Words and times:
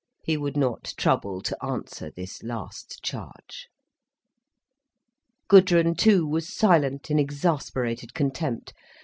He 0.23 0.35
would 0.35 0.57
not 0.57 0.95
trouble 0.97 1.41
to 1.43 1.55
answer 1.63 2.09
this 2.09 2.41
last 2.41 3.03
charge. 3.03 3.67
Gudrun 5.47 5.93
too 5.93 6.25
was 6.25 6.51
silent 6.51 7.11
in 7.11 7.19
exasperated 7.19 8.15
contempt. 8.15 8.73